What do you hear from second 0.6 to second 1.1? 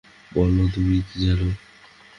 তুমি